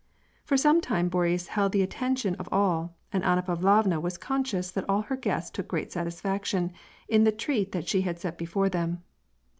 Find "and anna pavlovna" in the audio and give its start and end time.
3.13-3.99